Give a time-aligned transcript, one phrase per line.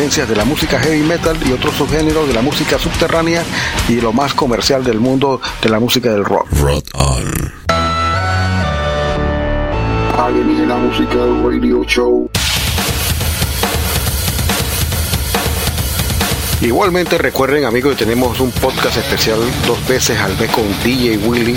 [0.00, 3.44] influencias de la música heavy metal y otros subgéneros de la música subterránea
[3.86, 6.46] y lo más comercial del mundo de la música del rock.
[6.58, 7.52] Rock on.
[10.66, 12.30] la música radio show.
[16.62, 21.56] Igualmente recuerden amigos que tenemos un podcast especial dos veces al mes con DJ Willy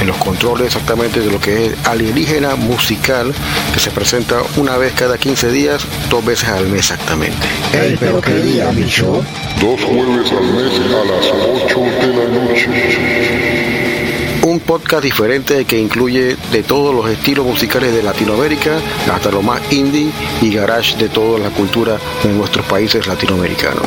[0.00, 3.34] en los controles exactamente de lo que es alienígena musical
[3.72, 7.48] que se presenta una vez cada 15 días, dos veces al mes exactamente.
[7.72, 9.24] Hey, pero qué día, mi show.
[9.60, 11.32] Dos jueves al mes a las
[11.64, 12.70] 8 de la noche
[14.64, 18.78] podcast diferente que incluye de todos los estilos musicales de Latinoamérica
[19.12, 23.86] hasta lo más indie y garage de toda la cultura de nuestros países latinoamericanos.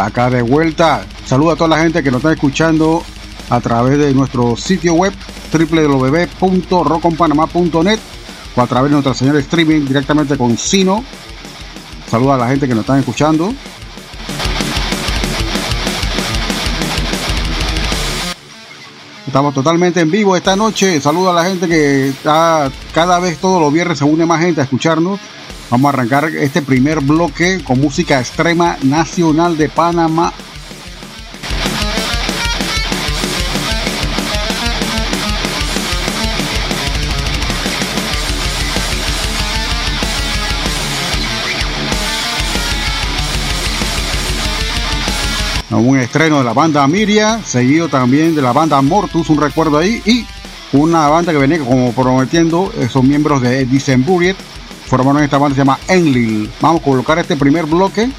[0.00, 1.04] Acá de vuelta.
[1.26, 3.02] Saludo a toda la gente que nos está escuchando
[3.50, 5.12] a través de nuestro sitio web
[5.52, 8.00] www.roconpanamá.net
[8.56, 11.04] o a través de nuestra señal streaming directamente con Sino.
[12.10, 13.54] Saludo a la gente que nos está escuchando.
[19.26, 21.00] Estamos totalmente en vivo esta noche.
[21.00, 24.60] Saludo a la gente que está cada vez todos los viernes se une más gente
[24.60, 25.18] a escucharnos.
[25.70, 30.32] Vamos a arrancar este primer bloque con música extrema nacional de Panamá.
[45.70, 50.00] Un estreno de la banda Miria, seguido también de la banda Mortus, un recuerdo ahí,
[50.06, 50.24] y
[50.72, 54.36] una banda que venía como prometiendo, son miembros de Disemburiet,
[54.86, 56.50] formaron esta banda se llama Enlil.
[56.60, 58.10] Vamos a colocar este primer bloque.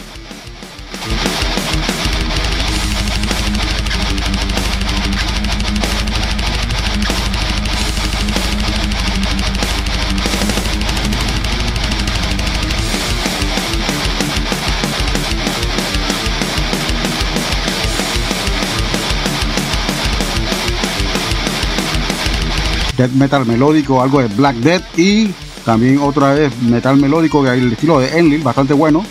[22.97, 25.33] death metal melódico, algo de Black Death y
[25.65, 29.03] también otra vez metal melódico del estilo de Enlil, bastante bueno.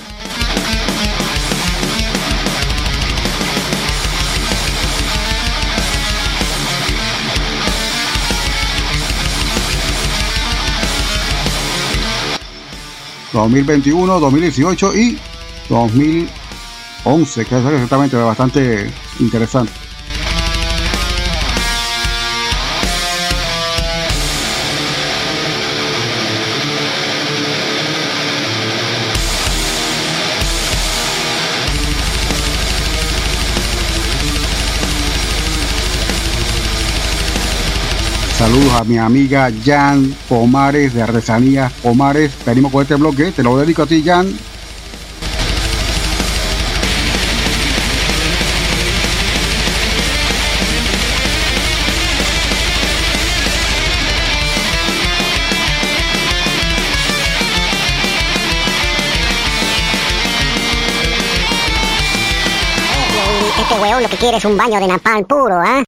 [13.33, 15.19] ...2021, 2018 y
[15.69, 17.45] 2011...
[17.45, 18.89] ...que es exactamente bastante
[19.19, 19.84] interesante.
[38.45, 42.31] Saludos a mi amiga Jan Pomares de Artesanías Pomares.
[42.45, 43.33] Venimos con este bloque.
[43.33, 44.27] Te lo dedico a ti, Jan.
[63.59, 65.83] Este huevo lo que quiere es un baño de napalm puro, ¿ah?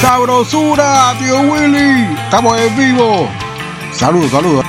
[0.00, 2.08] Sabrosura, tío Willy!
[2.24, 3.28] Estamos en vivo.
[3.92, 4.64] Saludos, saludos.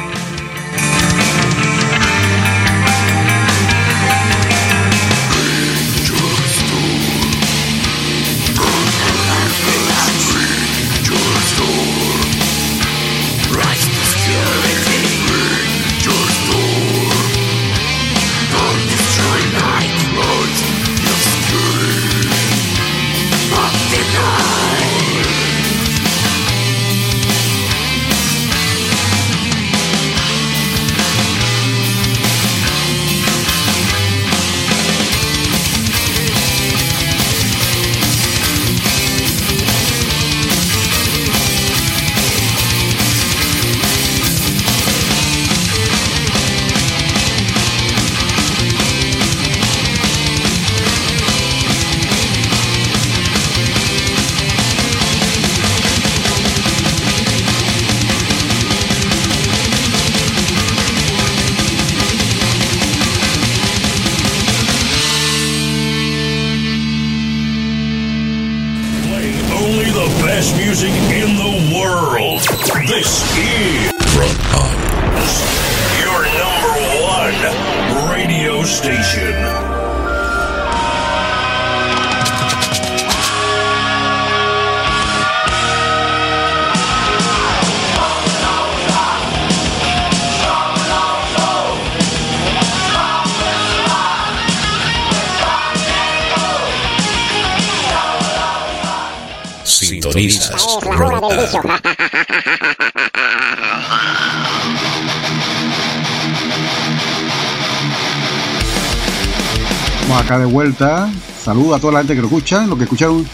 [111.44, 112.66] Saludos a toda la gente que lo escucha.
[112.68, 113.26] Los que escucharon,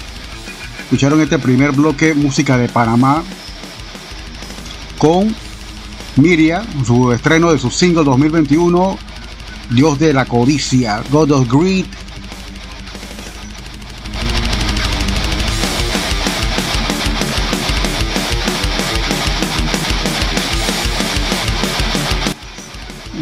[0.84, 3.24] escucharon este primer bloque música de Panamá
[4.98, 5.36] con
[6.16, 8.98] Miria, su estreno de su single 2021,
[9.72, 11.86] Dios de la codicia, God of Greed.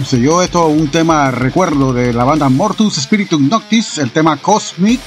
[0.06, 5.02] Se yo esto un tema recuerdo de la banda Mortus Spiritum Noctis, el tema Cosmic.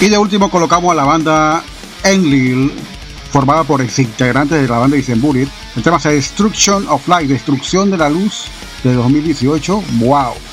[0.00, 1.62] Y de último colocamos a la banda
[2.02, 2.72] Enlil,
[3.30, 5.46] formada por ex integrantes de la banda Isenbury.
[5.76, 8.46] El tema es Destruction of Light, Destrucción de la Luz
[8.82, 9.82] de 2018.
[9.98, 10.47] ¡Wow!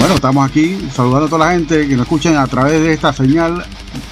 [0.00, 3.12] Bueno, estamos aquí saludando a toda la gente que nos escuchan a través de esta
[3.12, 3.62] señal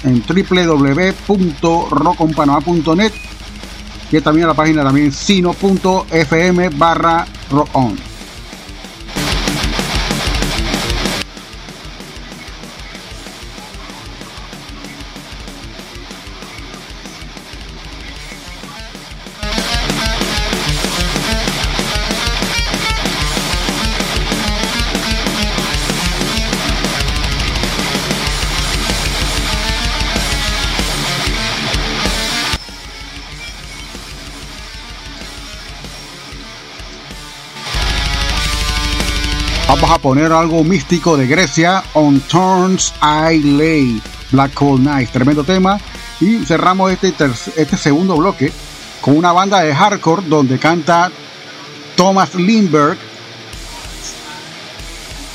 [0.03, 3.11] en www.rockonpanamá.net
[4.11, 7.69] y también a la página también sino.fm barra rock
[39.89, 43.99] Vamos a poner algo místico de Grecia, On Turns I Lay,
[44.29, 45.79] Black Cold Night, tremendo tema.
[46.21, 47.11] Y cerramos este,
[47.55, 48.51] este segundo bloque
[49.01, 51.09] con una banda de hardcore donde canta
[51.95, 52.99] Thomas Lindbergh,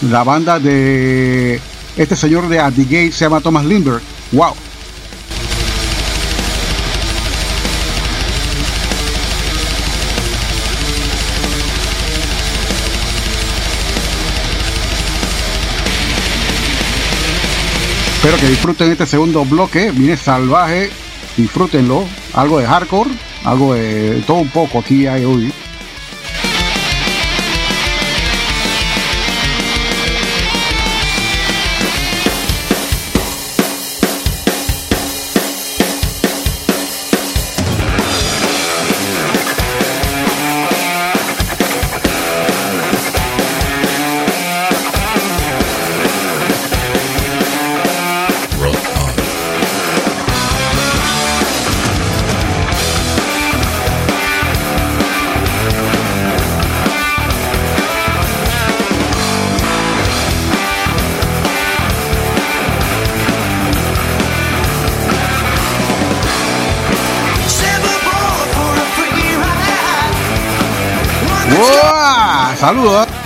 [0.02, 1.60] la banda de
[1.96, 4.02] este señor de At the Gate se llama Thomas Lindbergh.
[4.30, 4.54] ¡Wow!
[18.24, 19.90] Espero que disfruten este segundo bloque.
[19.90, 20.88] Viene salvaje.
[21.36, 22.06] Disfrútenlo.
[22.32, 23.10] Algo de hardcore.
[23.44, 25.52] Algo de todo un poco aquí hay hoy.
[72.64, 73.23] Falou!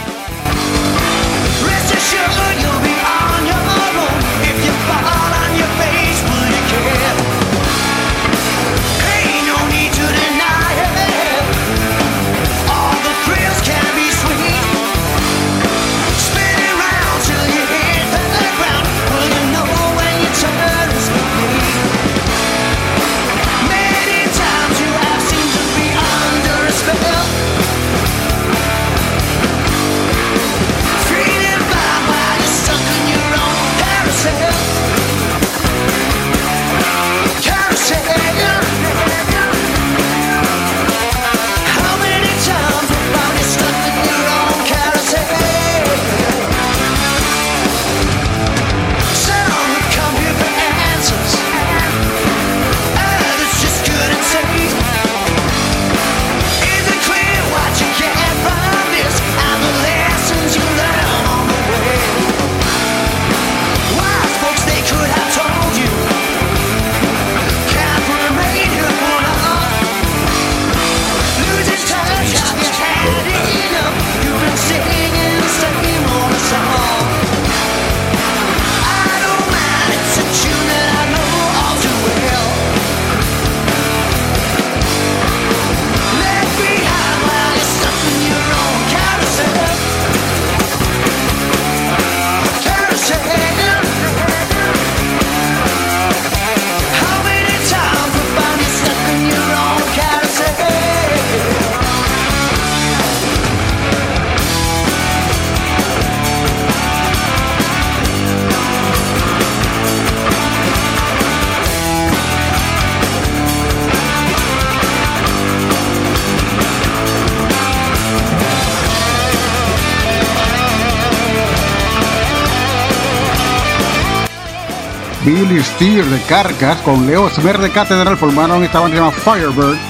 [125.39, 129.88] Billy Steer de Carcas con Leo Smer de Catedral formaron esta banda llamada Firebird.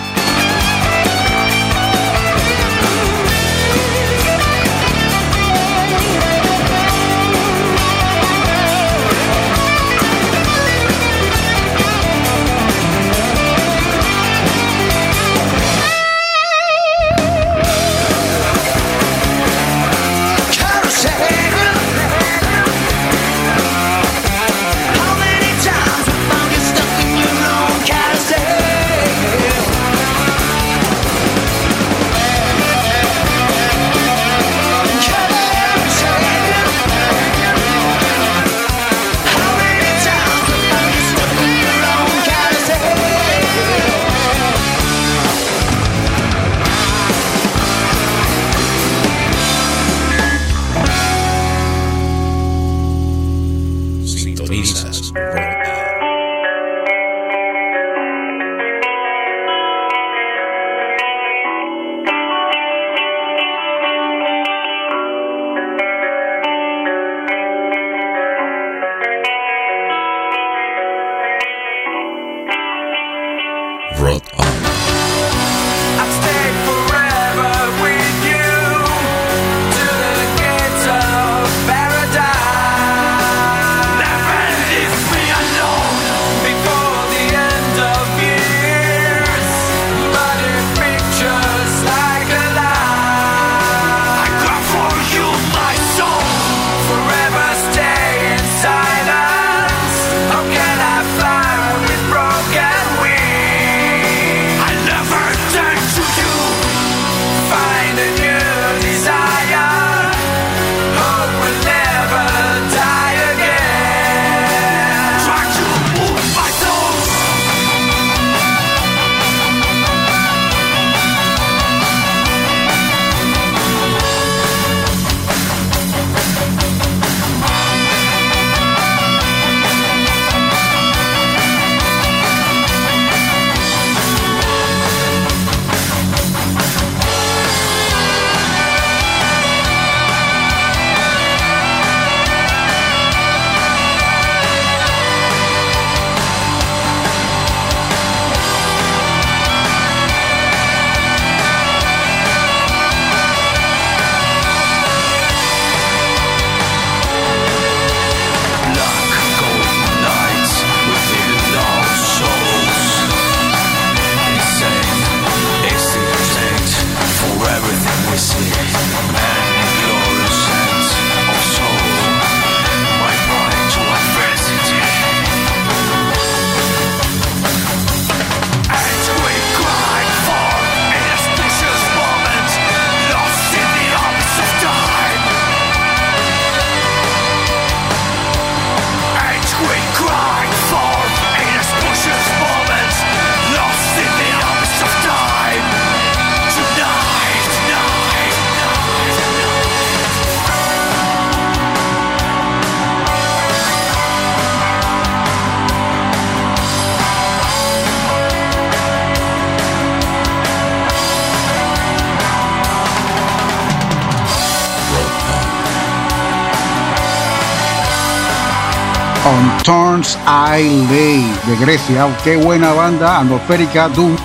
[219.69, 222.09] Turns I Lay de Grecia.
[222.25, 224.17] Qué buena banda, atmosférica, Doom.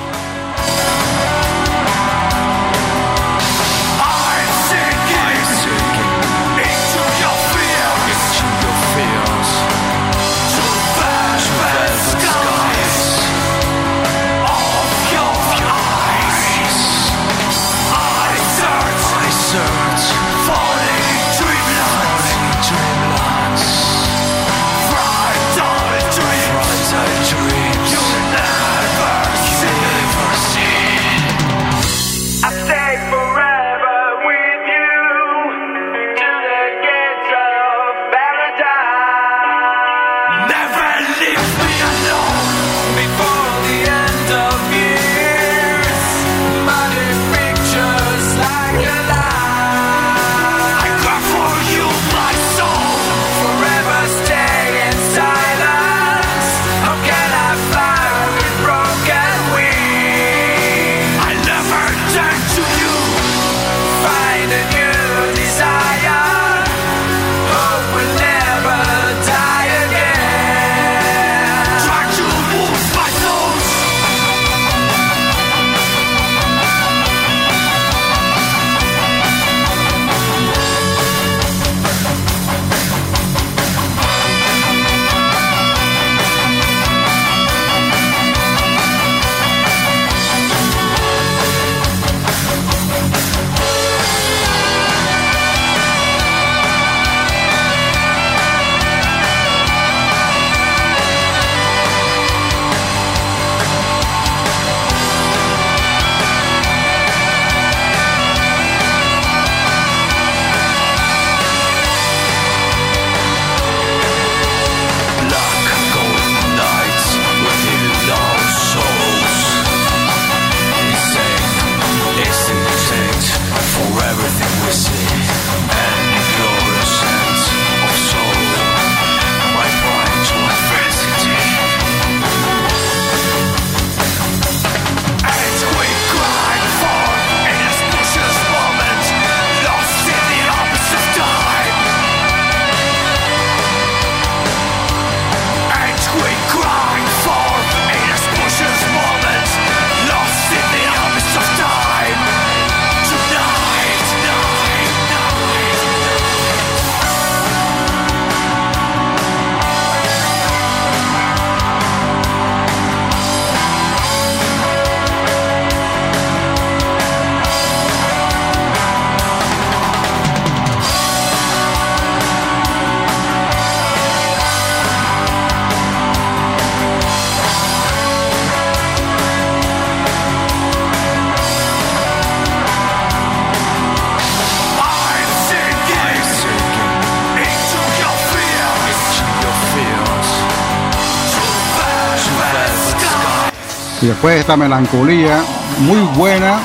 [194.24, 195.44] Después esta melancolía
[195.80, 196.58] muy buena.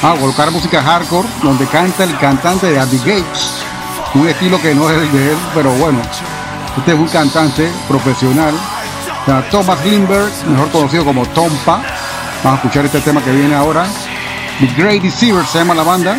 [0.00, 3.64] A colocar música hardcore donde canta el cantante de Abby Gates.
[4.14, 6.00] Un estilo que no es el de él, pero bueno.
[6.76, 8.54] Este es un cantante profesional.
[9.50, 11.82] Thomas Lindbergh, mejor conocido como Tompa.
[12.44, 13.86] Vamos a escuchar este tema que viene ahora.
[14.60, 16.16] The Great Deceiver se llama la banda.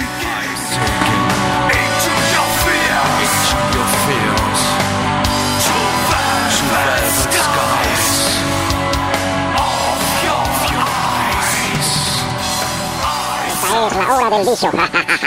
[14.41, 15.26] Esta es la hora del bicho.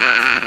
[0.00, 0.39] Thank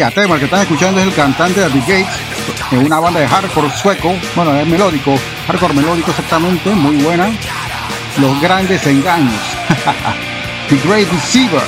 [0.00, 2.20] Vaya tema, el que están escuchando es el cantante de The Gates,
[2.70, 5.14] en una banda de hardcore sueco, bueno, es melódico,
[5.46, 7.30] hardcore melódico exactamente, muy buena.
[8.18, 9.34] Los grandes engaños.
[10.70, 11.60] The Great Deceiver.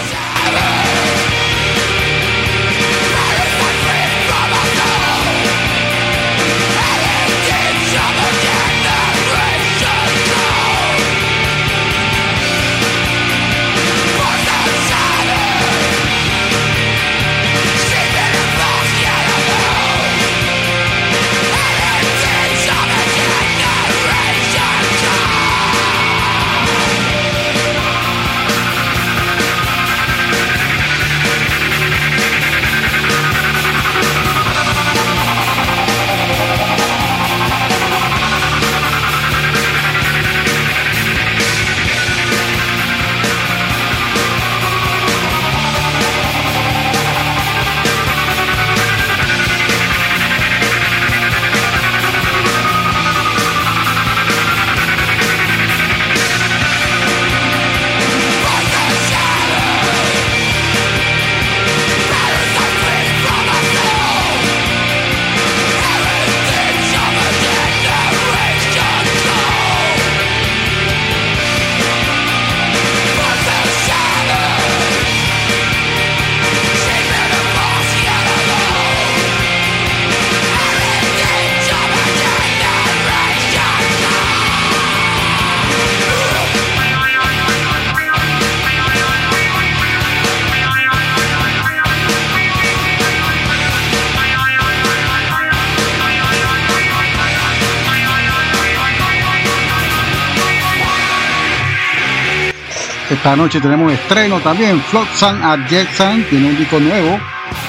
[103.22, 104.82] Esta noche tenemos estreno también.
[104.82, 107.20] Flotsam at Jetson tiene un disco nuevo.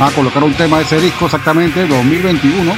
[0.02, 2.74] Va a colocar un tema de ese disco exactamente 2021.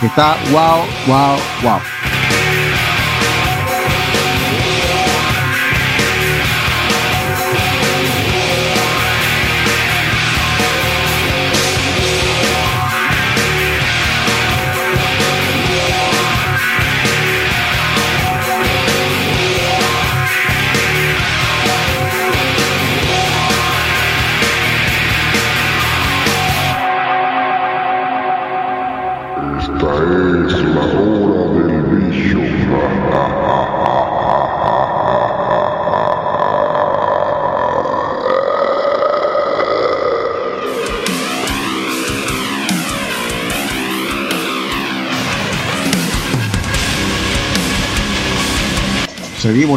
[0.00, 2.13] Que está wow, wow, wow.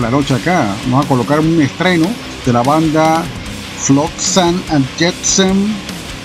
[0.07, 0.73] La noche acá.
[0.85, 2.07] Vamos a colocar un estreno
[2.45, 3.23] de la banda
[3.77, 5.67] Flotsam and Jetsam.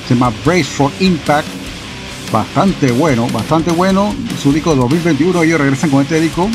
[0.07, 1.49] Se llama Brace for Impact.
[2.31, 4.15] Bastante bueno, bastante bueno.
[4.41, 5.43] Su disco 2021.
[5.43, 6.49] Ellos regresan con este disco.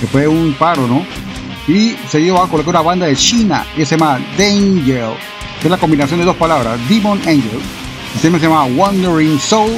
[0.00, 1.06] Que fue un paro, ¿no?
[1.68, 3.64] Y seguido va a colocar una banda de China.
[3.76, 5.10] Que se llama Danger.
[5.60, 6.80] Que es la combinación de dos palabras.
[6.88, 7.60] Demon Angel.
[8.16, 9.70] El tema se llama Wandering Soul.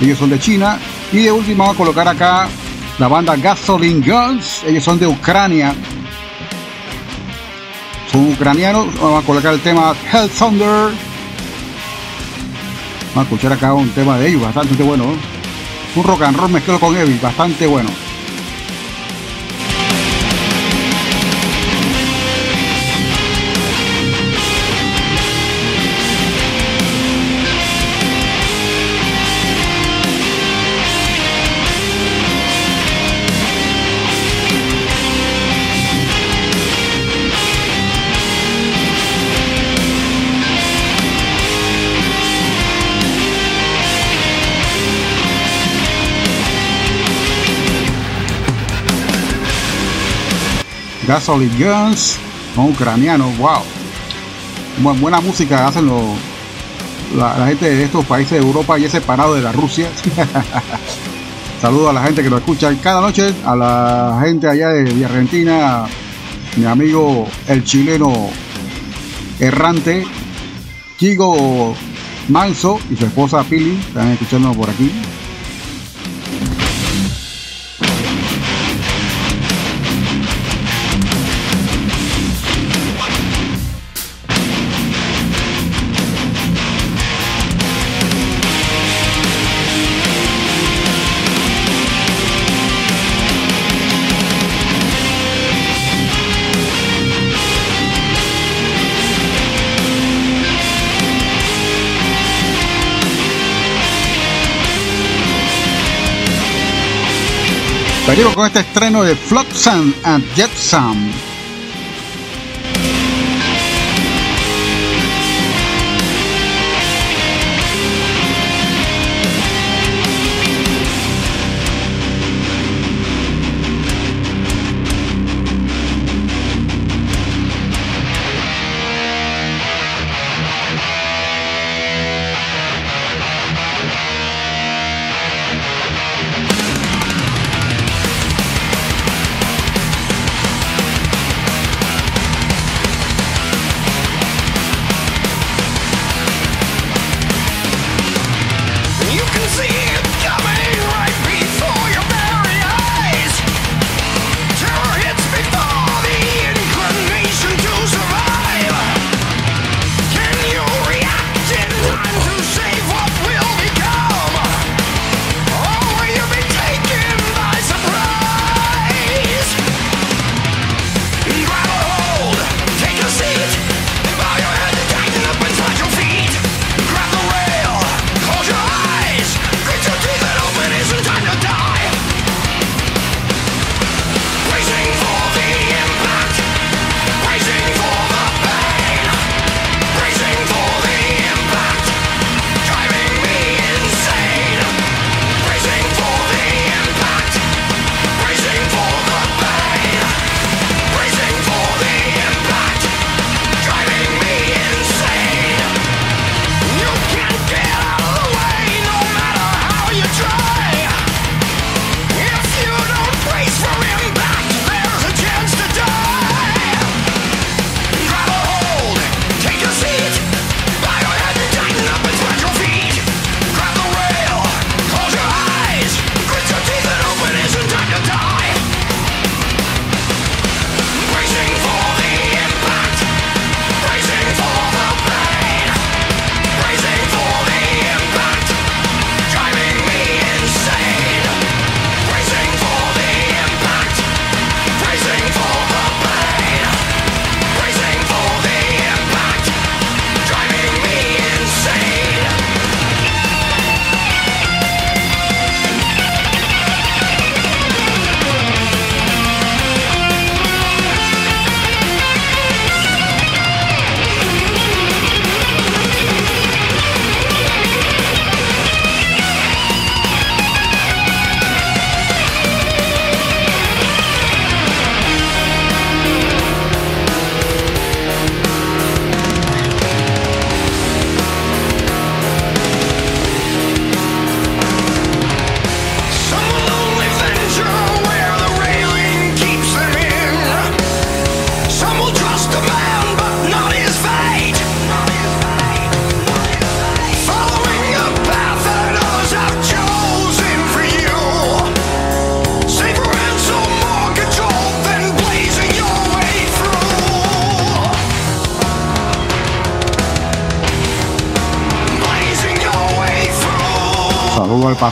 [0.00, 0.78] Ellos son de China.
[1.12, 2.48] Y de último vamos a colocar acá
[3.00, 4.62] la banda Gasoline Guns.
[4.64, 5.74] Ellos son de Ucrania.
[8.10, 8.86] Son ucranianos.
[9.00, 10.90] Vamos a colocar el tema Hell Thunder.
[13.14, 15.04] Vamos a escuchar acá un tema de ellos, bastante bueno.
[15.04, 15.38] ¿no?
[15.96, 18.07] Un rock and roll mezclado con heavy, bastante bueno.
[51.08, 52.16] Gasoline Guns,
[52.54, 53.62] son ucranianos, wow.
[54.82, 56.02] Bu- buena música hacen los,
[57.16, 59.88] la, gente de estos países de Europa y es separado de la Rusia.
[61.62, 65.04] Saludos a la gente que lo escucha cada noche, a la gente allá de, de
[65.04, 65.86] Argentina,
[66.56, 68.12] mi amigo el chileno
[69.40, 70.04] errante,
[70.98, 71.74] Kigo
[72.28, 74.92] Manso y su esposa Pili, están escuchando por aquí.
[108.08, 111.12] Venimos con este estreno de Flotsam and Jetsam.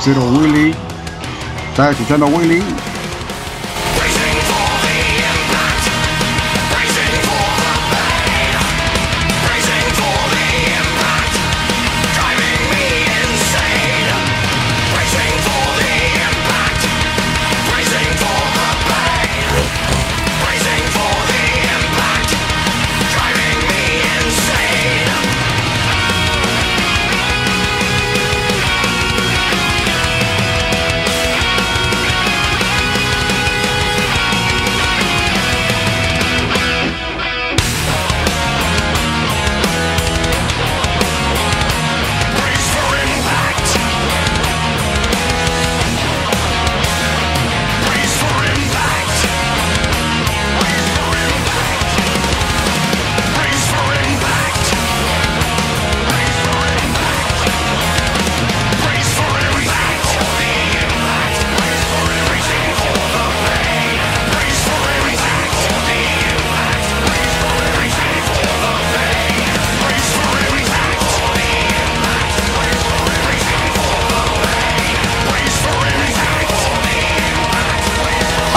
[0.06, 0.72] Zero Willy.
[1.70, 2.62] ¿Estás escuchando Willy?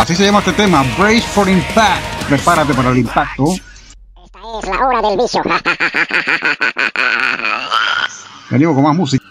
[0.09, 2.23] Así se llama este tema, Brace for Impact.
[2.27, 3.53] Prepárate para el impacto.
[3.53, 5.39] Esta es la hora del bicho.
[8.49, 9.23] Venimos con más música.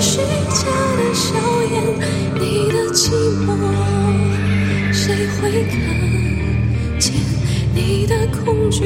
[0.00, 0.64] 是谁家
[0.96, 1.34] 的硝
[1.72, 1.82] 烟？
[2.34, 3.10] 你的寂
[3.44, 3.50] 寞，
[4.92, 5.74] 谁会看
[7.00, 7.12] 见？
[7.74, 8.84] 你的恐惧，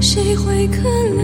[0.00, 1.18] 谁会可怜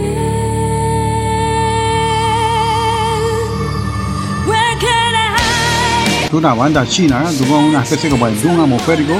[6.33, 9.13] ？una banda china, tuvo una especie como el Doom atmosférico.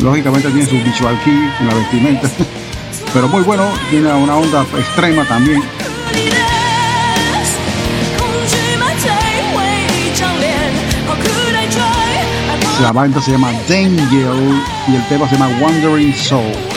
[0.00, 2.28] Lógicamente tiene su visual key en la vestimenta,
[3.12, 5.60] pero muy bueno, tiene una onda extrema también.
[12.80, 14.34] La banda se llama Danger
[14.86, 16.75] y el tema se llama Wandering Soul.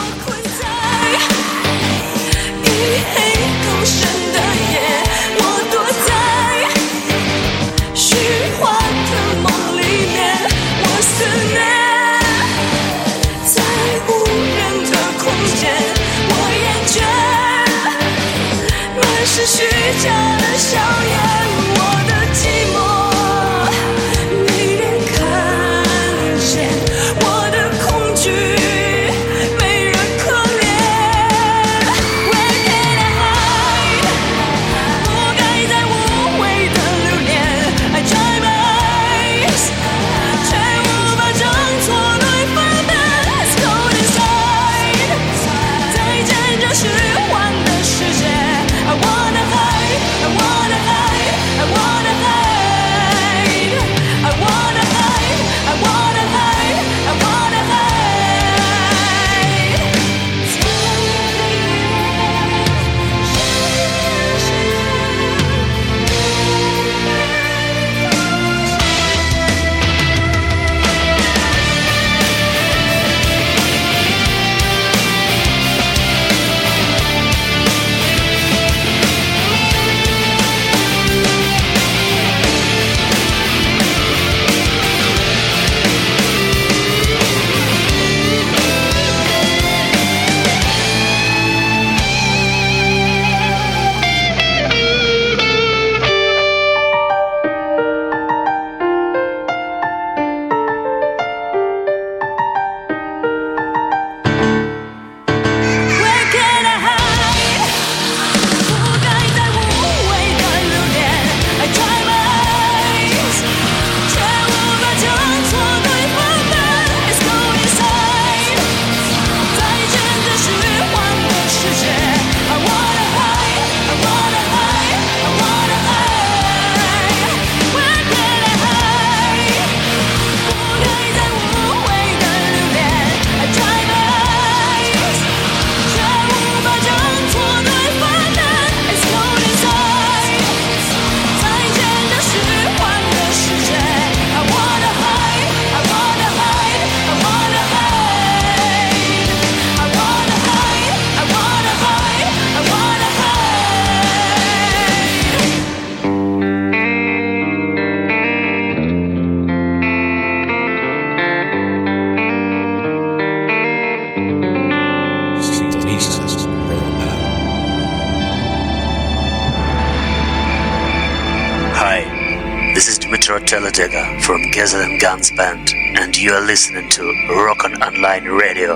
[174.69, 178.75] President Guns Band, and you are listening to Rock on Online Radio.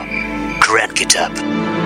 [0.59, 1.82] Crank it up.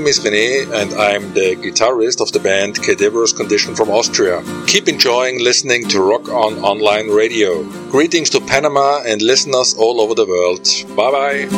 [0.00, 4.42] Name is René, and I'm the guitarist of the band Cadaverous Condition from Austria.
[4.66, 7.64] Keep enjoying listening to Rock On Online Radio.
[7.90, 10.64] Greetings to Panama and listeners all over the world.
[10.96, 11.48] Bye bye.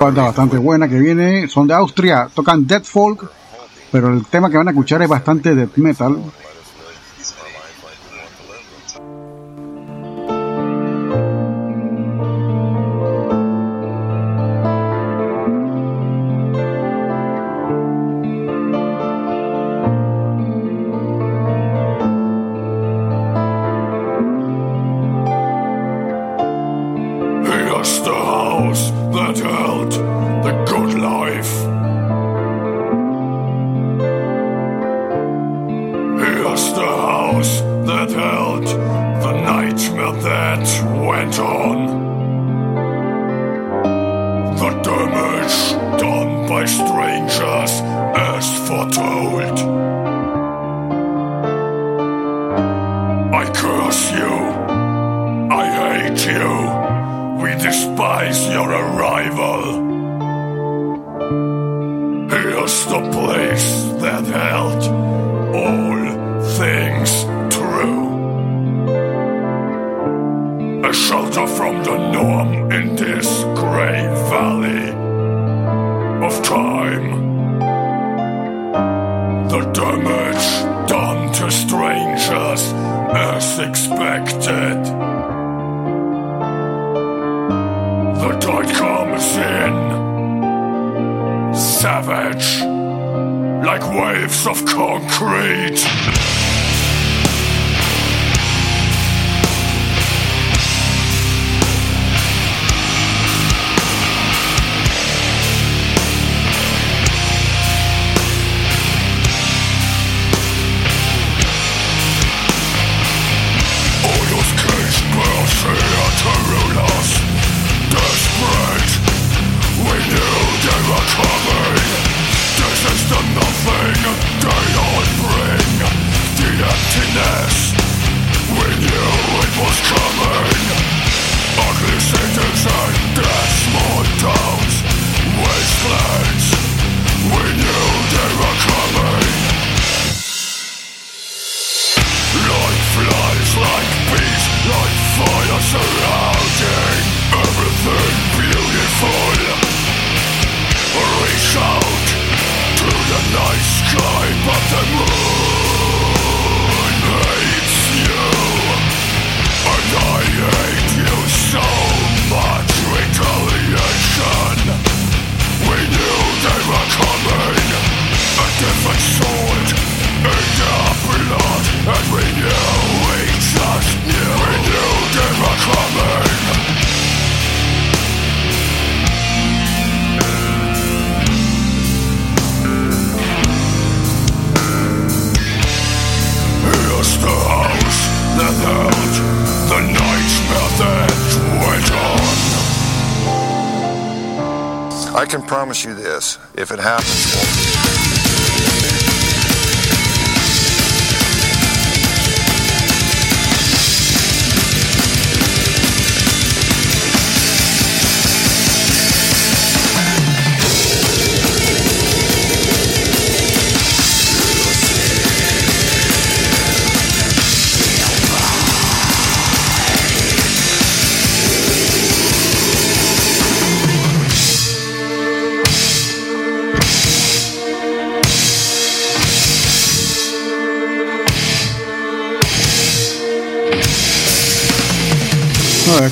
[0.00, 3.30] Banda bastante buena que viene, son de Austria, tocan death folk,
[3.92, 6.16] pero el tema que van a escuchar es bastante death metal.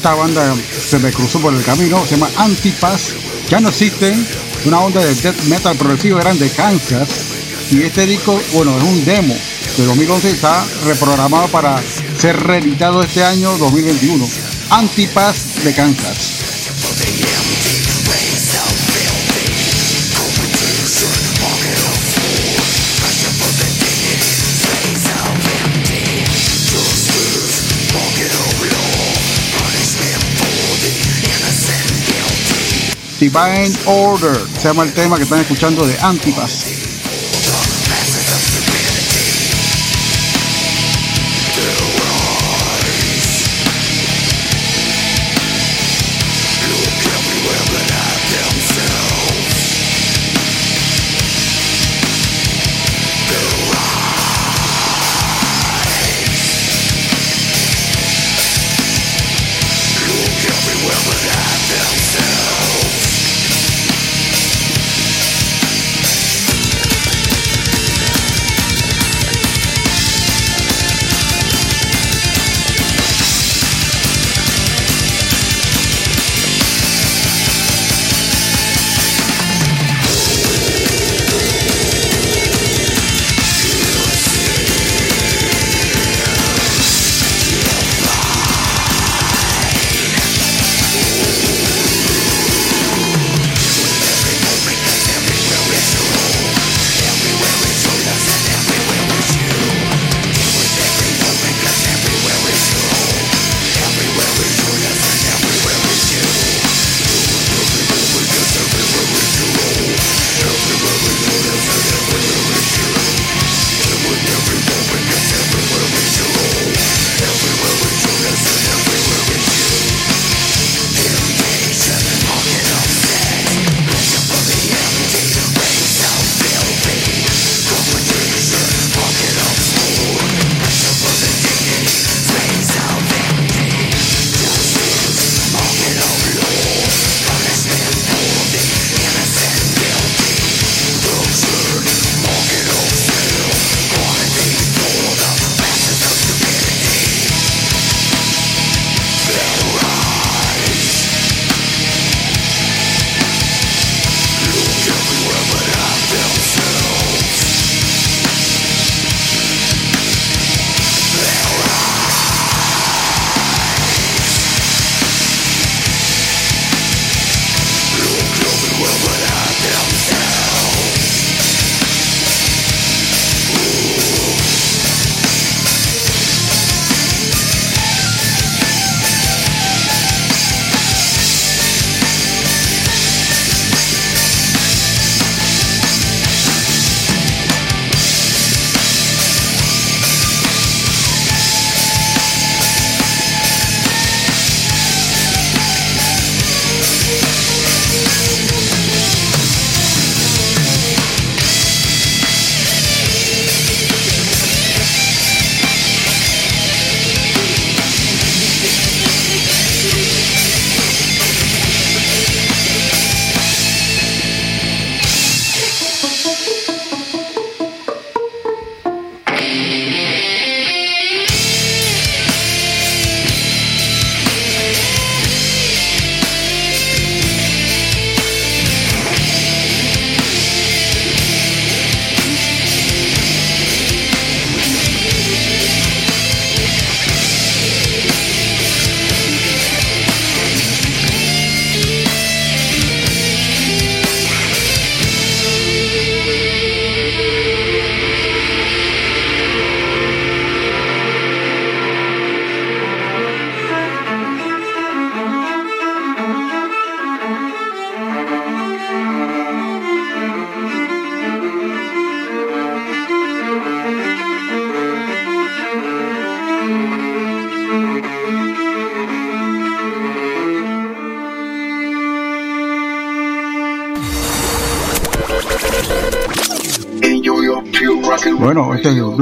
[0.04, 0.54] Esta banda
[0.86, 3.14] se me cruzó por el camino, se llama Antipas,
[3.48, 4.28] ya no existen,
[4.66, 7.08] una onda de death metal progresivo eran de Kansas
[7.70, 9.34] y este disco, bueno, es un demo
[9.78, 11.82] de 2011 está reprogramado para
[12.18, 14.28] ser reeditado este año 2021.
[14.68, 17.43] Antipas de Kansas.
[33.24, 36.73] Divine Order se llama el tema que están escuchando de Antipas.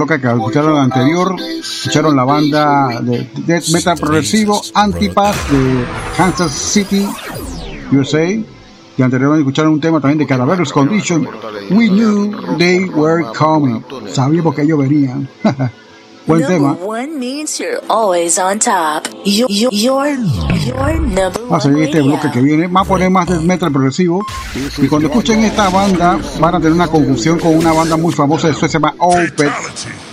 [0.05, 5.85] Bloque que escucharon anterior, escucharon la banda de death metal progresivo Antipas de
[6.17, 7.09] Kansas City,
[7.93, 8.29] USA.
[8.95, 11.27] Y anteriormente escucharon un tema también de Cadaverous Condition.
[11.71, 13.83] We knew they were coming.
[14.09, 15.29] Sabíamos que ellos venían.
[16.27, 16.69] Buen tema.
[16.69, 19.09] Number one means you're always on top.
[19.25, 20.17] You're, you're, you're,
[20.65, 22.69] you're number Va a seguir este bloque que viene.
[22.69, 24.25] Va a poner más de metal progresivo.
[24.79, 28.49] Y cuando escuchen esta banda, van a tener una confusión con una banda muy famosa
[28.49, 30.12] de Suecia, se llama Opeth.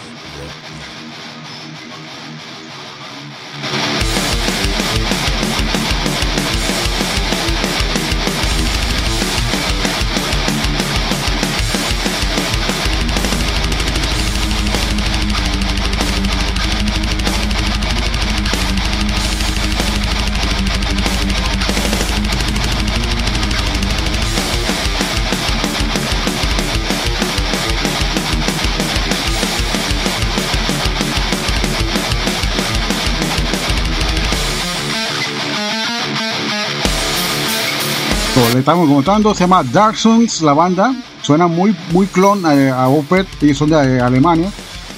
[38.70, 40.94] Estamos contando, se llama Dark Sons, la banda.
[41.24, 44.52] Suena muy, muy clon eh, a Opeth, ellos son de eh, Alemania.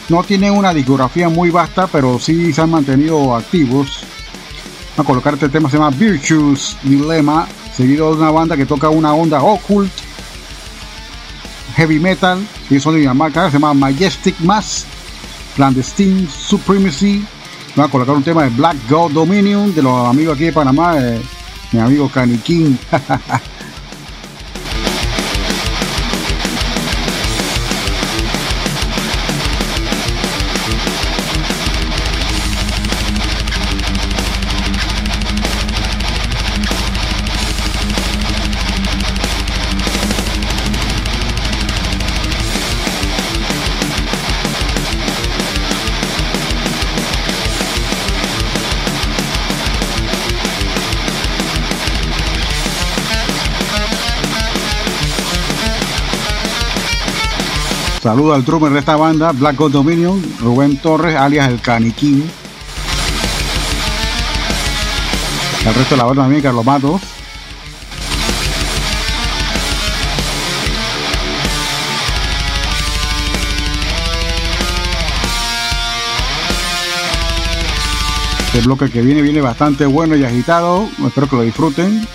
[0.09, 4.03] No tienen una discografía muy vasta, pero sí se han mantenido activos.
[4.97, 9.13] A colocar este tema, se llama Virtues Dilemma, seguido de una banda que toca una
[9.13, 9.89] onda occult,
[11.77, 14.85] heavy metal, ellos son de Dinamarca, se llama Majestic Mass,
[15.55, 17.25] Clandestine Supremacy.
[17.77, 20.97] Vamos a colocar un tema de Black God Dominion, de los amigos aquí de Panamá,
[20.99, 21.21] eh,
[21.71, 22.77] mi amigo Caniquín.
[58.01, 62.27] Saludo al drummer de esta banda, Black God Dominion, Rubén Torres, alias el Caniquín.
[65.63, 67.01] El resto de la banda también, Carlos Matos.
[78.47, 80.89] Este bloque que viene, viene bastante bueno y agitado.
[81.05, 82.07] Espero que lo disfruten.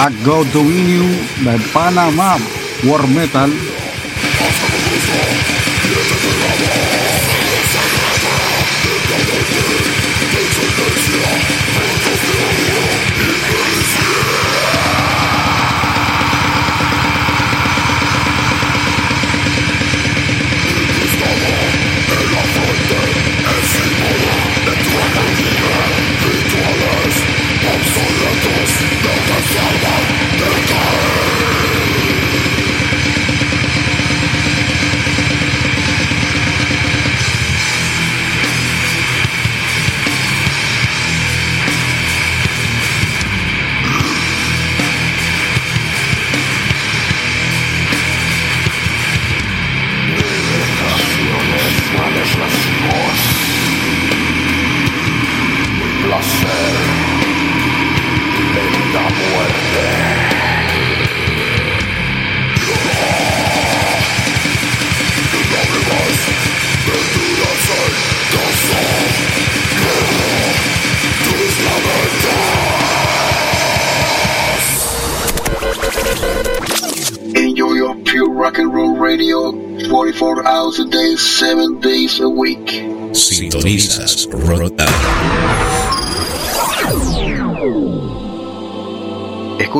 [0.00, 1.12] Black God Dominion
[1.44, 2.38] de Panamá
[2.84, 3.79] War Metal.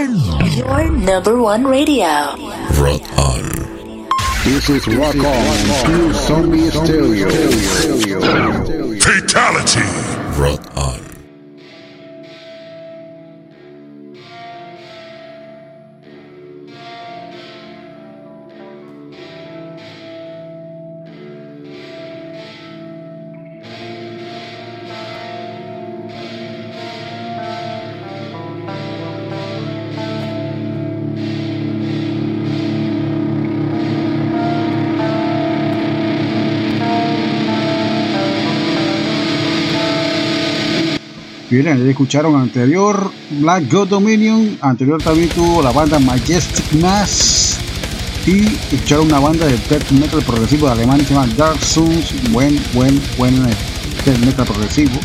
[0.56, 2.34] your number one radio.
[2.80, 3.42] Rock on.
[4.44, 7.28] This is Rock On, Pure Zombie Stereo.
[9.00, 10.15] Fatality.
[41.62, 47.56] Bien, ahí escucharon anterior Black God Dominion, anterior también tuvo la banda Majestic Mass
[48.26, 52.60] y escucharon una banda de death metal progresivo de Alemania se llama Dark Souls, buen,
[52.74, 53.54] buen, buen eh,
[54.04, 55.00] death metal progresivo.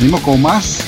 [0.00, 0.80] Venimos con más.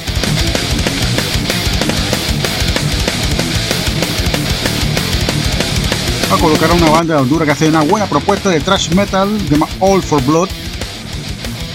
[6.32, 9.50] a colocar una banda de Honduras que hace una buena propuesta de thrash metal, se
[9.50, 10.48] llama All for Blood.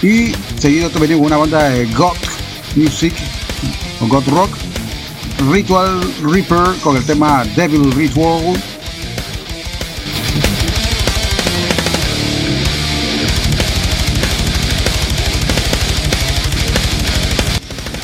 [0.02, 2.31] Y seguido también una banda de goth
[2.76, 3.14] music
[4.00, 4.50] o goth rock,
[5.50, 8.54] Ritual Reaper con el tema Devil Ritual.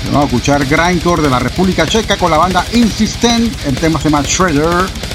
[0.06, 3.54] Vamos a escuchar Grindcore de la República Checa con la banda Insistent.
[3.66, 5.07] El tema se llama Shredder.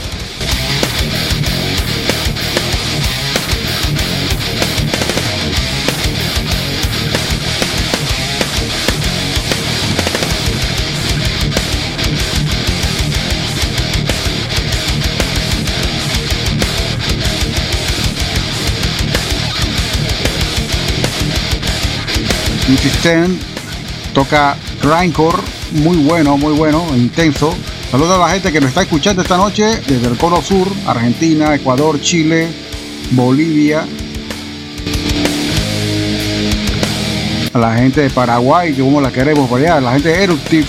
[22.70, 23.42] Insistent
[24.14, 25.38] toca grindcore
[25.74, 27.54] muy bueno, muy bueno, intenso.
[27.92, 31.54] Saludos a la gente que nos está escuchando esta noche desde el Cono Sur, Argentina,
[31.56, 32.48] Ecuador, Chile,
[33.12, 33.86] Bolivia.
[37.54, 40.68] A la gente de Paraguay, que como la queremos por la gente de Eruptive.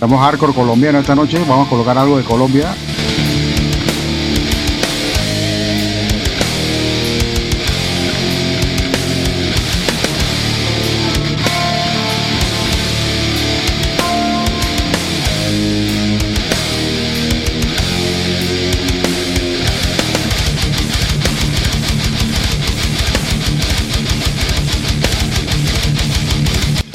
[0.00, 2.74] Estamos hardcore colombiano esta noche, vamos a colocar algo de Colombia.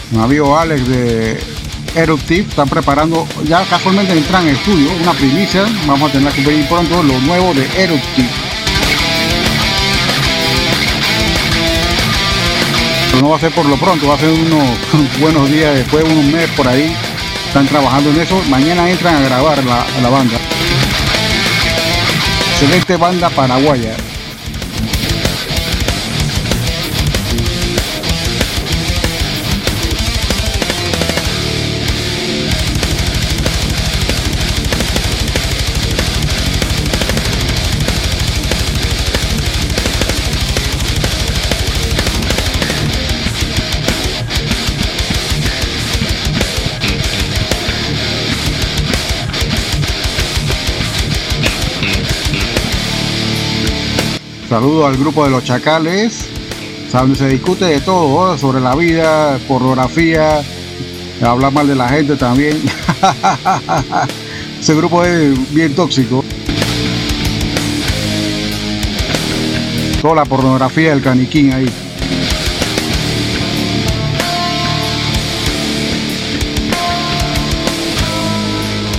[0.10, 1.56] Mi amigo Alex de
[1.96, 6.68] Eruptive están preparando, ya casualmente entran en estudio, una primicia, vamos a tener que ver
[6.68, 8.30] pronto lo nuevo de Eruptive.
[13.12, 14.68] Pero no va a ser por lo pronto, va a ser unos
[15.22, 16.94] buenos días después, unos meses por ahí,
[17.48, 20.38] están trabajando en eso, mañana entran a grabar la, la banda.
[22.52, 23.96] Excelente banda paraguaya.
[54.50, 56.28] Saludo al grupo de los Chacales,
[56.92, 60.42] donde se discute de todo, sobre la vida, pornografía,
[61.24, 62.62] hablar mal de la gente también.
[64.62, 66.24] Ese grupo es bien tóxico.
[70.02, 71.70] Toda la pornografía del caniquín ahí.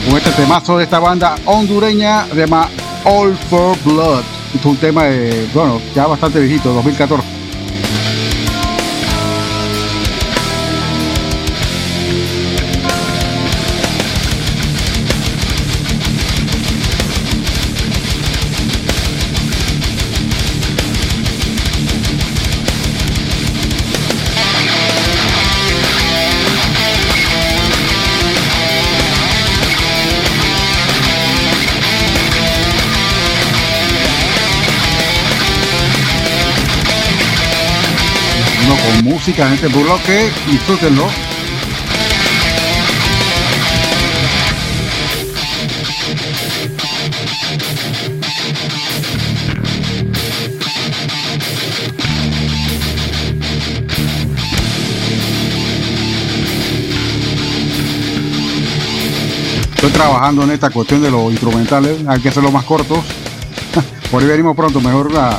[0.08, 2.68] Con este temazo de esta banda hondureña llama
[3.04, 4.35] All for Blood.
[4.58, 7.25] Es un tema de, bueno, ya bastante viejito, 2014.
[39.26, 41.08] Música en este bloque, disfrútenlo.
[59.74, 63.00] Estoy trabajando en esta cuestión de los instrumentales, hay que hacerlo más cortos.
[64.12, 65.36] Por ahí venimos pronto, mejor la,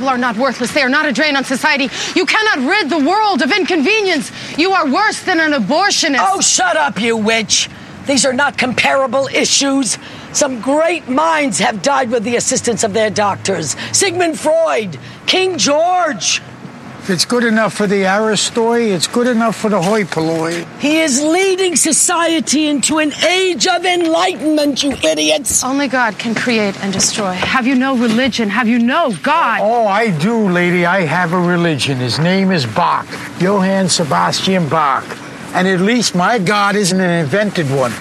[0.00, 0.72] people are not worthless.
[0.72, 1.90] They are not a drain on society.
[2.16, 4.32] You cannot rid the world of inconvenience.
[4.56, 6.20] You are worse than an abortionist.
[6.20, 7.68] Oh, shut up, you witch.
[8.06, 9.98] These are not comparable issues.
[10.32, 13.76] Some great minds have died with the assistance of their doctors.
[13.92, 16.40] Sigmund Freud, King George.
[17.10, 20.64] If it's good enough for the Aristoi, it's good enough for the hoi polloi.
[20.78, 25.64] He is leading society into an age of enlightenment, you idiots.
[25.64, 27.32] Only God can create and destroy.
[27.32, 28.48] Have you no religion?
[28.48, 29.58] Have you no God?
[29.60, 30.86] Oh, I do, lady.
[30.86, 31.98] I have a religion.
[31.98, 33.08] His name is Bach,
[33.40, 35.04] Johann Sebastian Bach.
[35.52, 37.92] And at least my God isn't an invented one.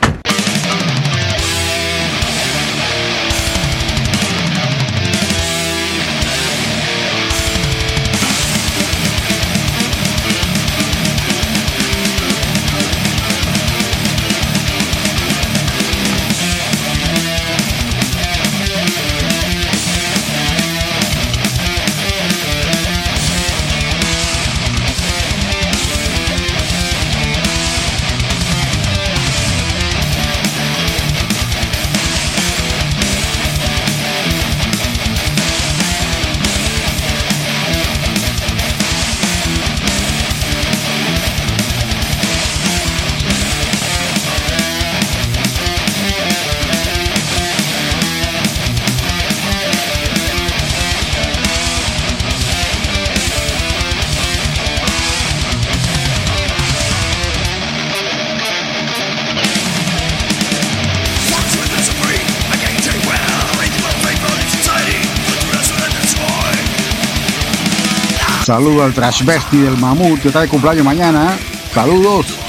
[68.59, 71.39] Saludo al Trash Bestie del Mamut que está de cumpleaños mañana.
[71.73, 72.48] Saludos.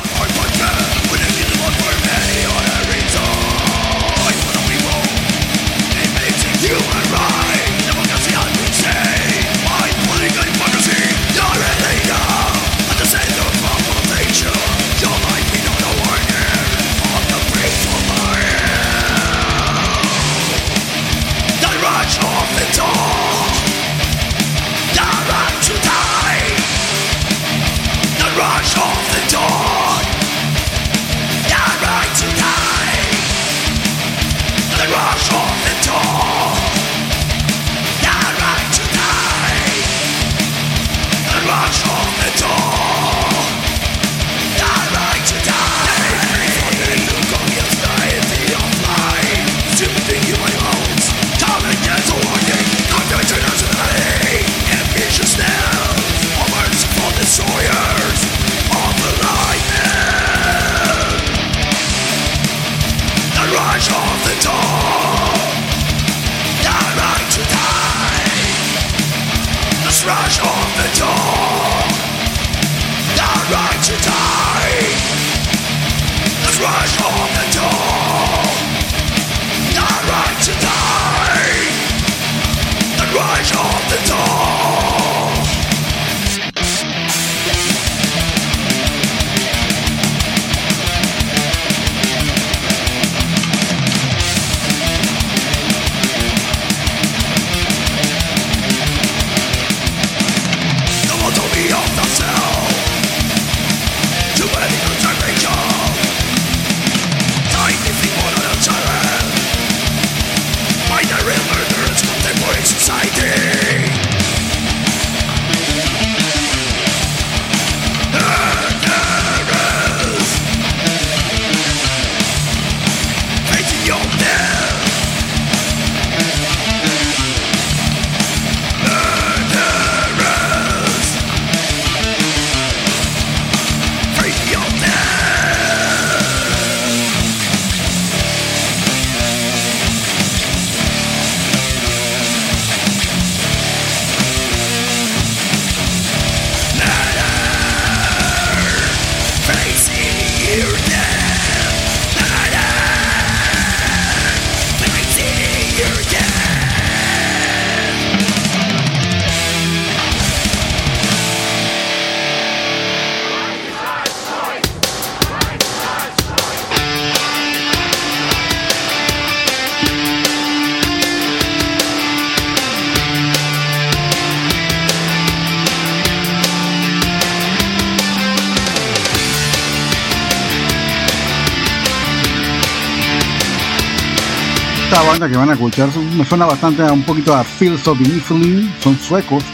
[185.28, 188.98] que van a escuchar me suena bastante a un poquito a Fields of Iniflin, son
[188.98, 189.44] suecos,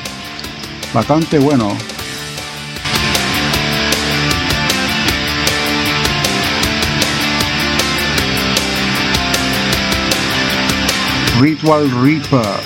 [0.92, 1.76] bastante bueno.
[11.40, 12.65] Ritual Reaper.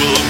[0.00, 0.29] be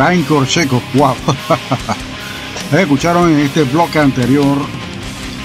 [0.00, 1.14] Grindcore Checo, wow.
[2.72, 4.56] Escucharon en este bloque anterior,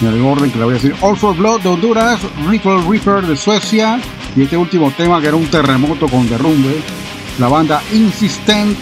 [0.02, 3.26] en el orden que le voy a decir, All for Blood de Honduras, Ritual Reaper
[3.26, 4.00] de Suecia,
[4.34, 6.82] y este último tema que era un terremoto con derrumbe,
[7.38, 8.78] la banda Insistent,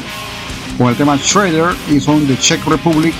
[0.77, 3.15] con el tema Shredder, y son de Czech Republic.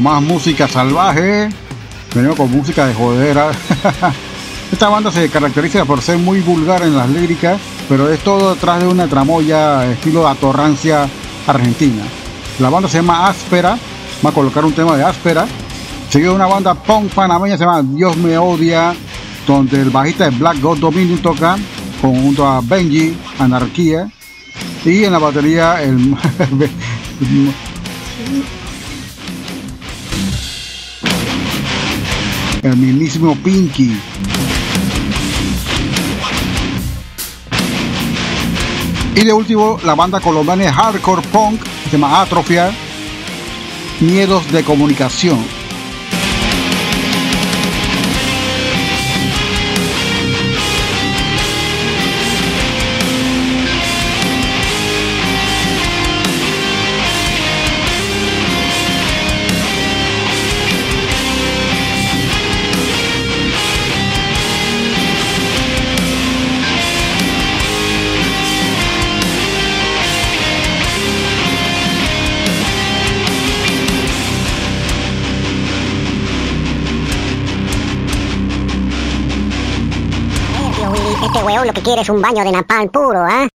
[0.00, 1.48] Más música salvaje,
[2.14, 3.50] venimos con música de jodera.
[4.72, 8.80] Esta banda se caracteriza por ser muy vulgar en las líricas, pero es todo detrás
[8.80, 11.08] de una tramoya estilo de atorrancia
[11.46, 12.02] argentina.
[12.58, 13.78] La banda se llama Áspera,
[14.24, 15.46] va a colocar un tema de Áspera,
[16.10, 18.94] seguido de una banda punk panameña se llama Dios me odia,
[19.46, 21.56] donde el bajista de Black God Dominion toca
[22.00, 24.10] junto a Benji, Anarquía,
[24.84, 26.16] y en la batería el
[32.66, 33.96] el mismísimo Pinky.
[39.14, 42.70] Y de último, la banda colombiana hardcore punk, se llama Atrofia,
[44.00, 45.55] Miedos de Comunicación.
[81.76, 83.26] Que quiere es un baño de napalm puro.
[83.26, 83.48] No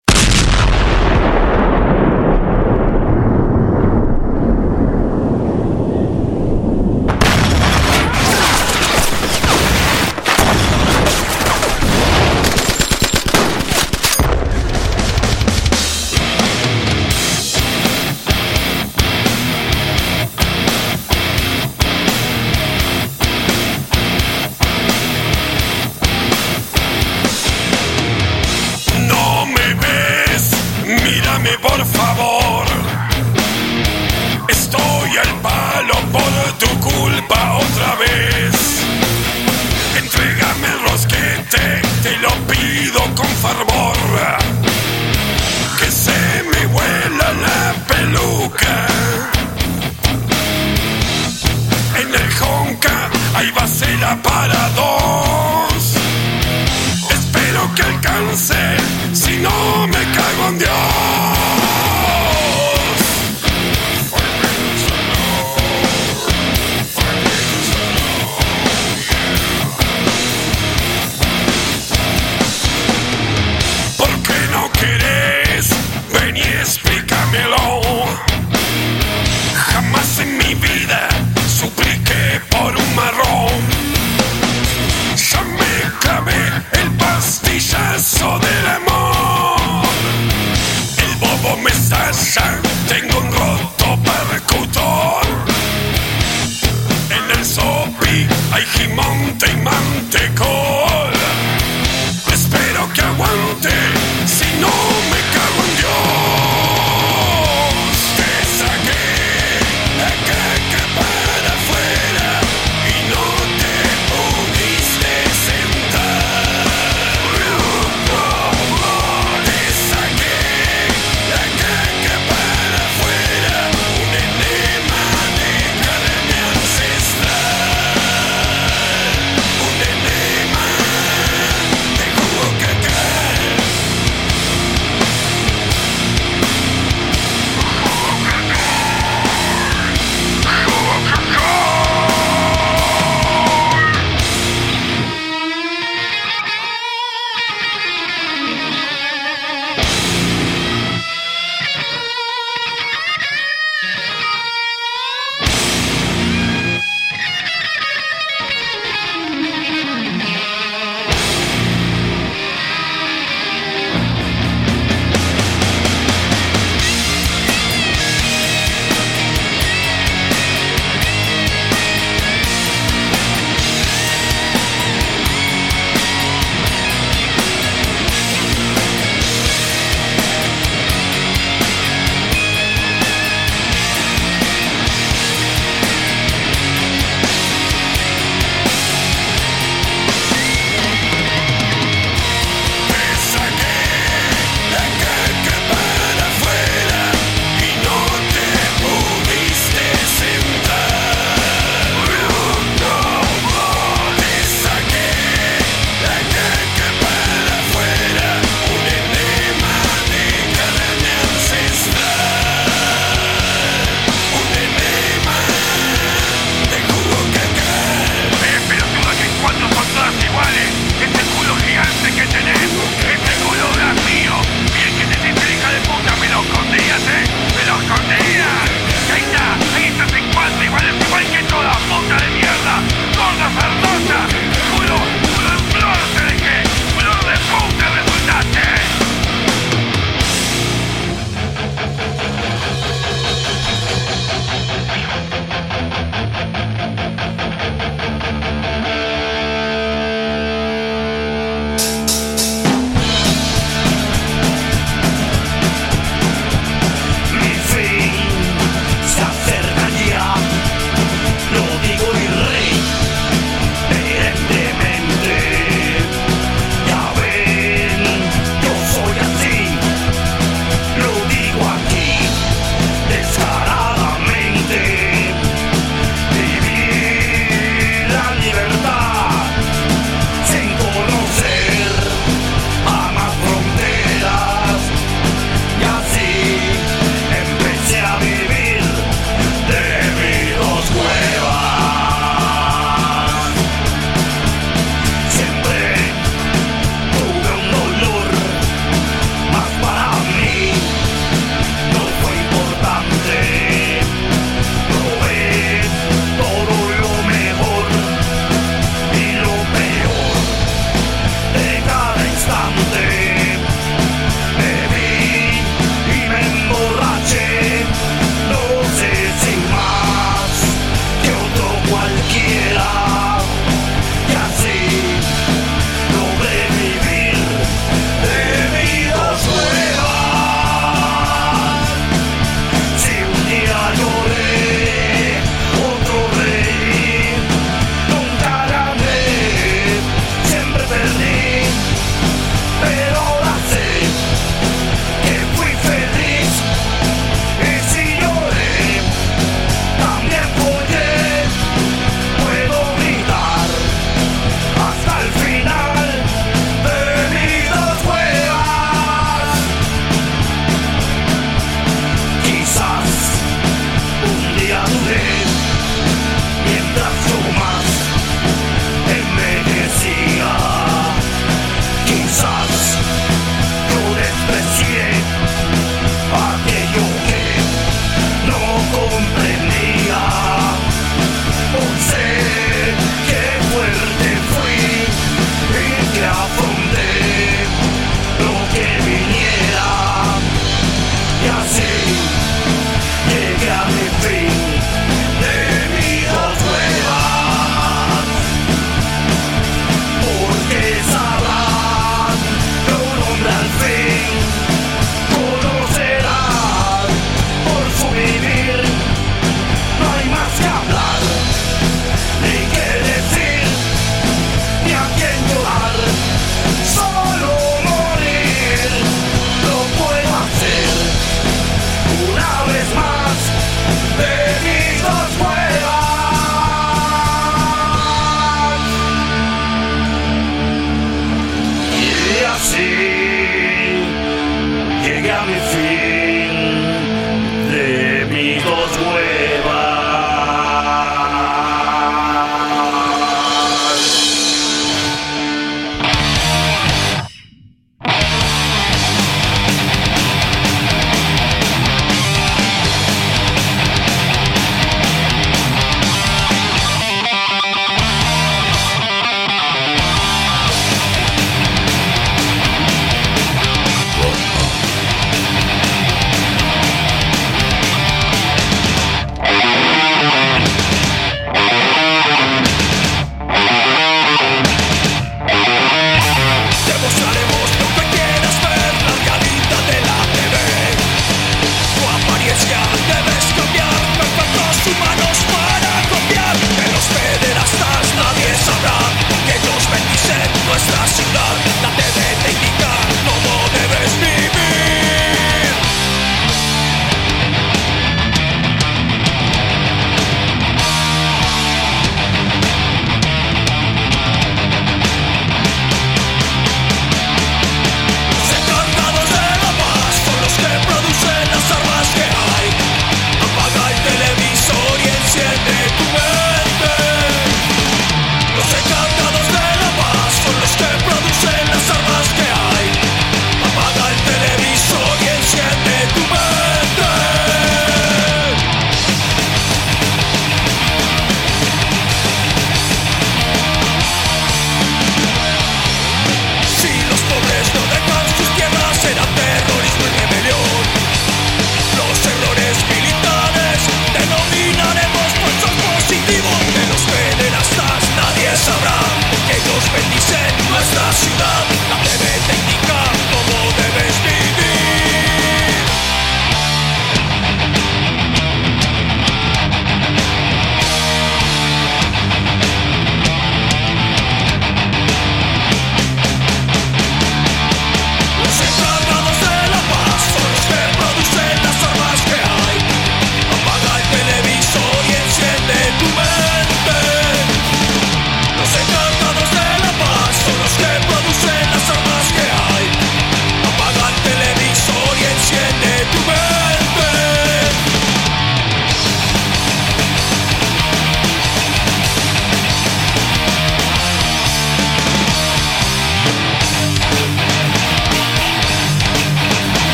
[76.28, 76.88] Ven y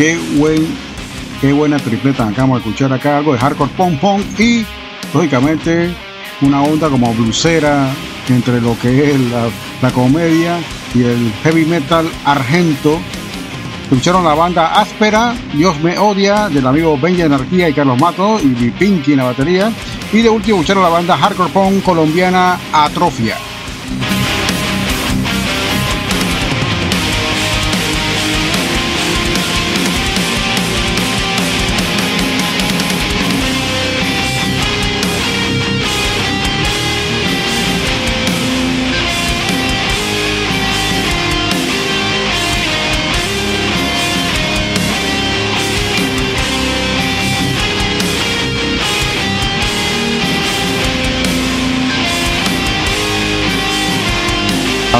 [0.00, 0.66] qué buen,
[1.42, 4.64] qué buena tripleta acabamos de escuchar acá, algo de hardcore pong pong y
[5.12, 5.90] lógicamente
[6.40, 7.92] una onda como blusera
[8.30, 9.20] entre lo que es
[9.82, 10.58] la, comedia
[10.94, 12.98] y el heavy metal argento.
[13.82, 18.70] Escucharon la banda áspera, Dios me odia, del amigo Benja Anarquía y Carlos Mato y
[18.70, 19.70] Pinky en la batería.
[20.14, 23.36] Y de último escucharon la banda hardcore punk colombiana Atrofia.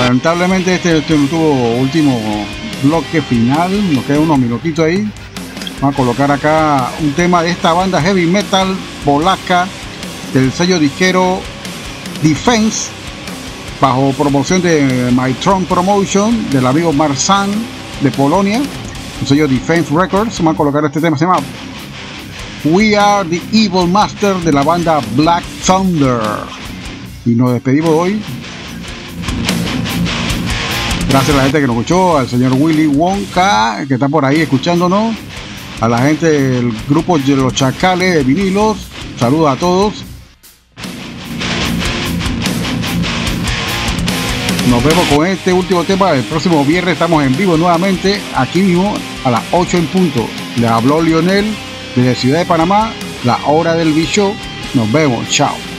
[0.01, 2.19] Lamentablemente este, tuvo último
[2.83, 5.07] bloque final, nos quedan unos minutitos ahí.
[5.79, 8.75] Vamos a colocar acá un tema de esta banda heavy metal
[9.05, 9.69] polaca
[10.33, 11.41] del sello disquero
[12.23, 12.91] Defense
[13.79, 17.51] bajo promoción de Mytron Promotion del amigo Marsan
[18.01, 18.63] de Polonia,
[19.21, 20.39] el sello Defense Records.
[20.39, 21.41] Vamos a colocar este tema, se llama
[22.65, 26.21] We Are the Evil Master de la banda Black Thunder.
[27.27, 28.23] Y nos despedimos hoy.
[31.11, 34.43] Gracias a la gente que nos escuchó, al señor Willy Wonka, que está por ahí
[34.43, 35.17] escuchándonos,
[35.81, 38.87] a la gente del grupo de los Chacales de Vinilos.
[39.19, 40.05] Saludos a todos.
[44.71, 46.13] Nos vemos con este último tema.
[46.13, 50.29] El próximo viernes estamos en vivo nuevamente, aquí mismo, a las 8 en punto.
[50.59, 51.45] Le habló Lionel
[51.97, 52.93] desde Ciudad de Panamá,
[53.25, 54.33] la hora del bicho.
[54.75, 55.70] Nos vemos, chao.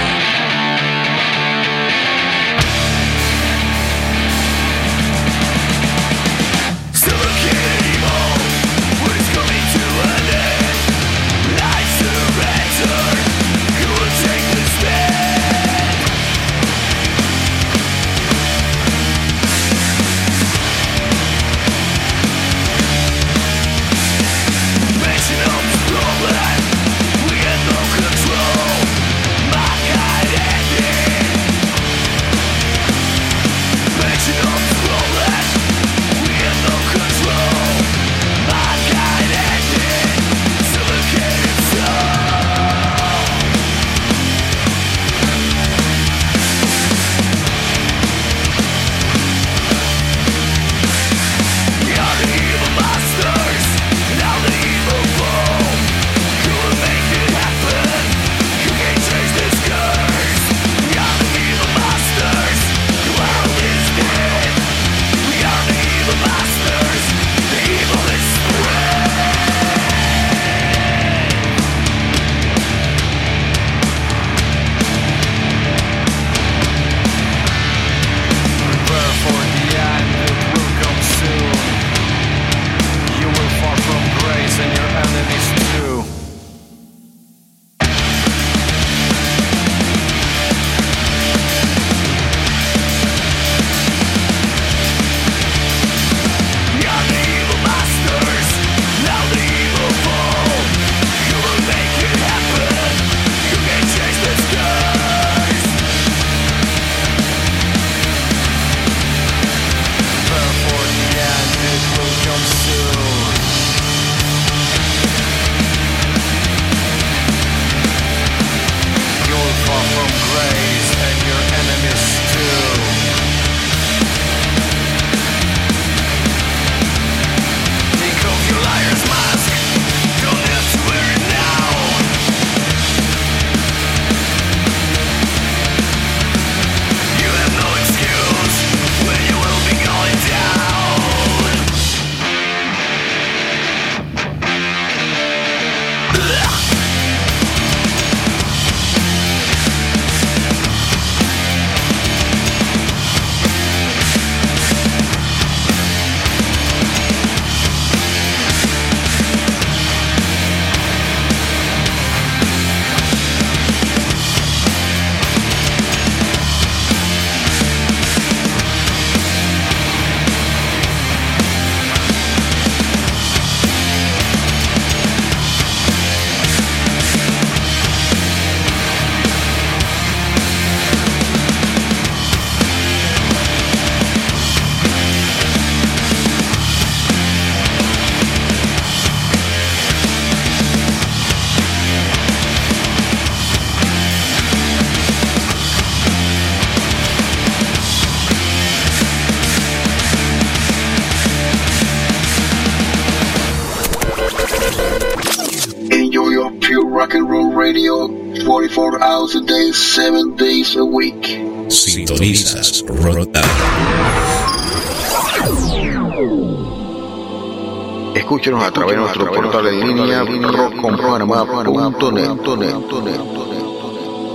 [218.43, 220.21] Escúchenos a través de nuestro portal en línea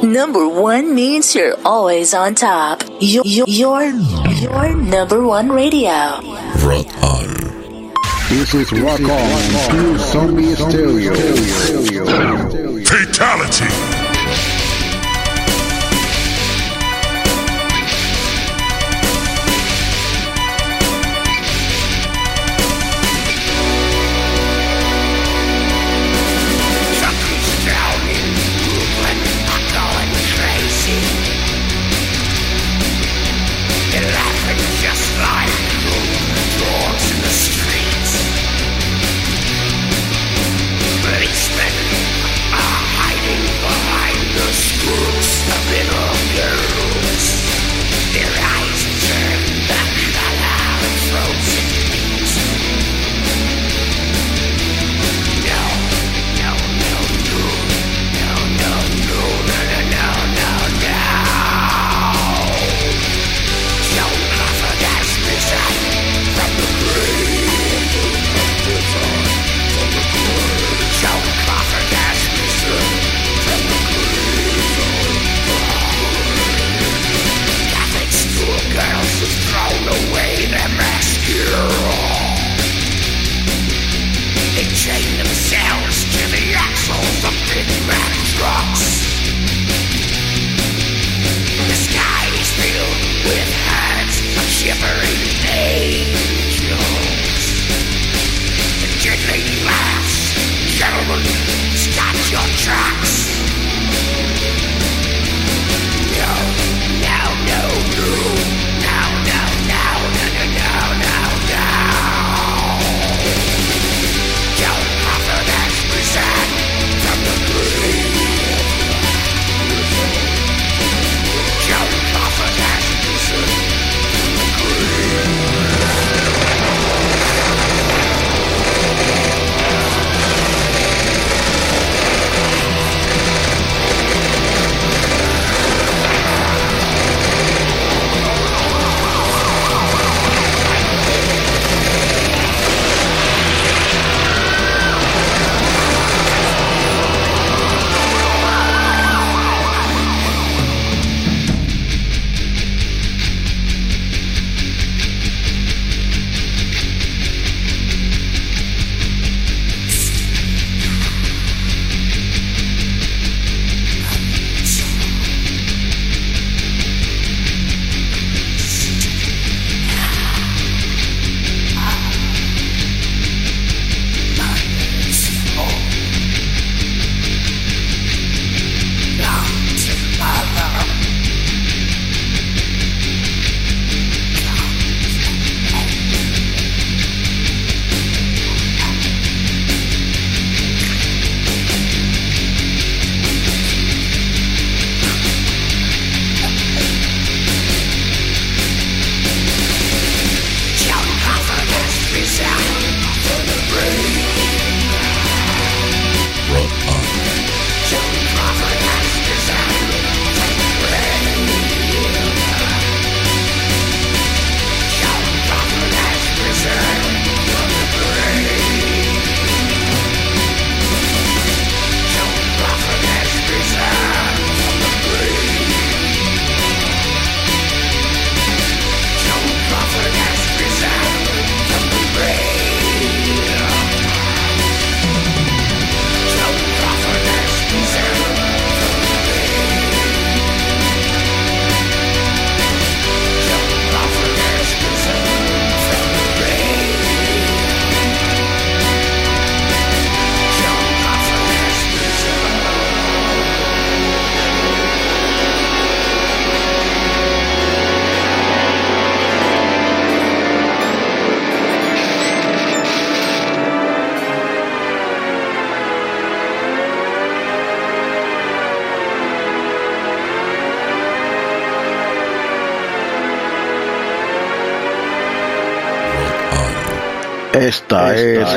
[0.03, 2.83] Number one means you're always on top.
[3.01, 6.23] Your, your, your number one radio.
[6.65, 7.93] Rock on.
[8.31, 11.13] This is Rock On, Zombie Stereo.
[12.87, 13.88] Fatality.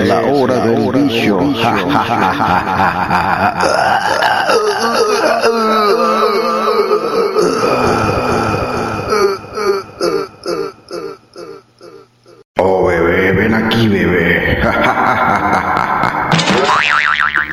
[0.05, 1.39] la hora del bicho.
[12.57, 14.61] Oh, bebé, ven aquí, bebé.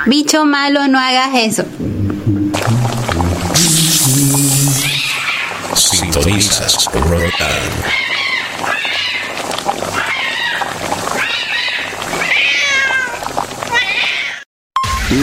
[0.07, 1.65] bicho malo, no hagas eso.
[5.75, 8.08] Sintonizas, Rotan.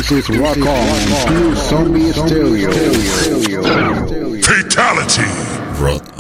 [0.08, 2.72] This is Rock On, Pure Zombie Stereo.
[4.44, 5.24] Fatality.
[5.82, 6.15] Rock On.